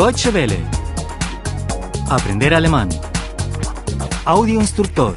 [0.00, 0.56] Deutsche Welle.
[2.08, 2.88] Aprender alemán.
[4.24, 5.14] Audio instructor.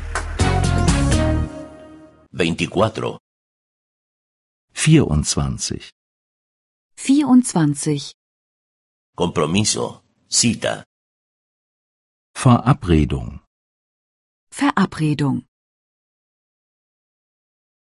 [2.31, 3.17] 24.
[4.73, 5.79] 24.
[6.97, 8.11] 24.
[9.15, 10.03] Compromiso.
[10.27, 10.83] Cita.
[12.35, 13.39] Verabredung.
[14.51, 15.45] Verabredung.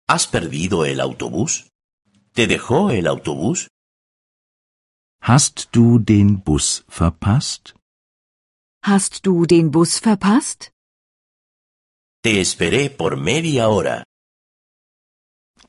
[0.09, 1.69] ¿Has perdido el autobús?
[2.33, 3.69] ¿Te dejó el autobús?
[5.23, 7.75] Hast du den Bus verpasst?
[8.83, 10.71] Hast du den Bus verpasst?
[12.23, 14.03] Te esperé por media hora.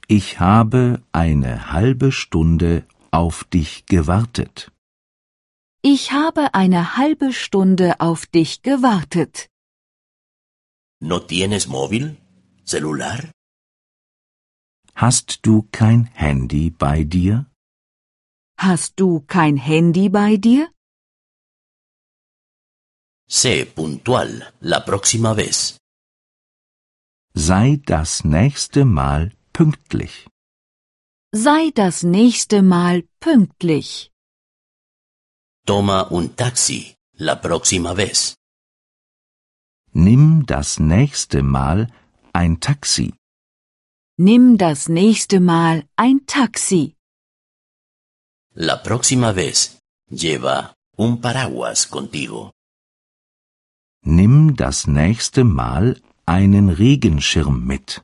[0.08, 4.72] Ich habe eine halbe Stunde auf dich gewartet.
[5.82, 9.50] Ich habe eine halbe Stunde auf dich gewartet.
[11.00, 12.16] ¿No tienes móvil?
[12.64, 13.30] ¿Celular?
[14.94, 17.46] Hast du kein Handy bei dir?
[18.64, 20.70] Hast du kein Handy bei dir?
[23.28, 25.78] Sé puntual la próxima vez.
[27.34, 30.28] Sei das nächste Mal pünktlich.
[31.32, 34.12] Sei das nächste Mal pünktlich.
[35.66, 38.36] Toma un taxi la próxima vez.
[39.92, 41.88] Nimm das nächste Mal
[42.32, 43.12] ein Taxi.
[44.18, 46.94] Nimm das nächste Mal ein Taxi.
[48.54, 52.52] La próxima vez lleva un paraguas contigo.
[54.04, 58.02] Nimm das nächste Mal einen Regenschirm mit.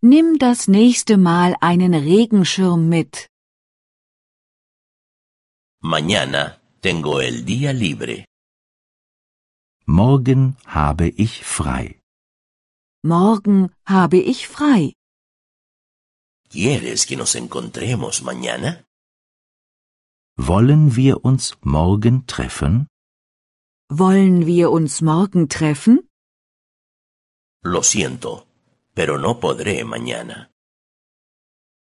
[0.00, 3.28] Nimm das nächste Mal einen Regenschirm mit.
[5.82, 8.24] Mañana tengo el día libre.
[9.84, 12.00] Morgen habe ich frei.
[13.02, 14.94] Morgen habe ich frei.
[16.48, 18.86] ¿Quieres que nos encontremos mañana?
[20.36, 22.88] Wollen wir uns morgen treffen?
[23.88, 26.08] Wollen wir uns morgen treffen?
[27.62, 28.44] Lo siento,
[28.94, 30.50] pero no podré mañana.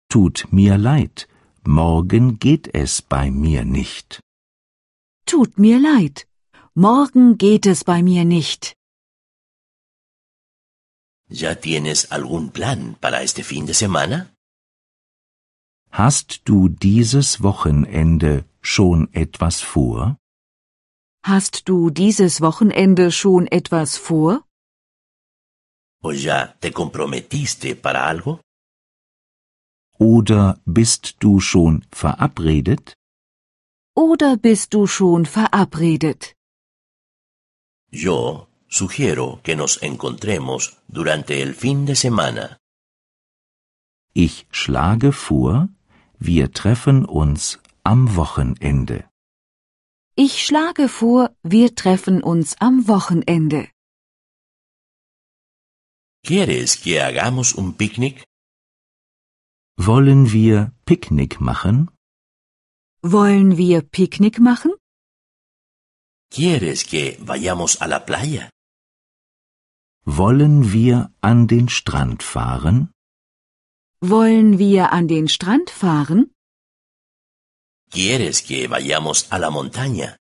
[0.09, 1.27] Tut mir leid,
[1.63, 4.19] morgen geht es bei mir nicht.
[5.27, 6.27] Tut mir leid.
[6.73, 8.73] Morgen geht es bei mir nicht.
[11.29, 14.30] ¿Ya tienes algún plan para este fin de semana?
[15.93, 20.17] Hast du dieses Wochenende schon etwas vor?
[21.23, 24.45] Hast du dieses Wochenende schon etwas vor?
[26.01, 28.39] ¿O ya te comprometiste para algo?
[29.99, 32.93] Oder bist du schon verabredet?
[33.93, 36.33] Oder bist du schon verabredet?
[37.91, 42.57] Yo sugiero que nos encontremos durante el fin de semana.
[44.13, 45.67] Ich schlage vor,
[46.29, 49.09] wir treffen uns am Wochenende.
[50.15, 53.69] Ich schlage vor, wir treffen uns am Wochenende.
[56.23, 58.23] ¿Quieres que hagamos un picnic?
[59.77, 61.89] Wollen wir Picknick machen?
[63.01, 64.73] Wollen wir Picknick machen?
[66.29, 68.49] ¿Quieres que vayamos a la playa?
[70.05, 72.91] Wollen wir an den Strand fahren?
[74.03, 76.33] Wollen wir an den Strand fahren?
[77.91, 80.17] ¿Quieres que vayamos a la montaña?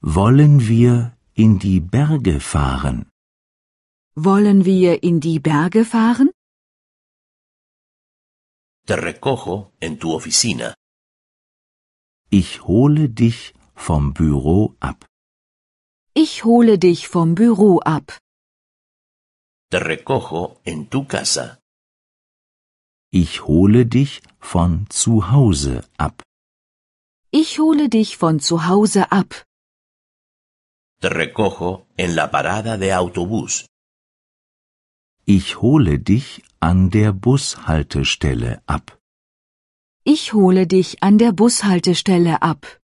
[0.00, 3.10] Wollen wir in die Berge fahren?
[4.14, 6.30] Wollen wir in die Berge fahren?
[8.86, 10.74] Te recojo en tu oficina.
[12.30, 15.04] Ich hole dich vom Büro ab.
[16.14, 18.18] Ich hole dich vom Büro ab.
[19.70, 21.61] Te recojo en tu casa.
[23.14, 26.22] Ich hole dich von zu Hause ab.
[27.30, 29.44] Ich hole dich von zu Hause ab.
[31.00, 33.66] Te recojo en la parada de autobús.
[35.26, 38.98] Ich hole dich an der Bushaltestelle ab.
[40.04, 42.80] Ich hole dich an der Bushaltestelle ab.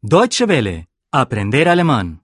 [0.00, 0.86] Deutsche Welle.
[1.10, 2.23] Aprender alemán.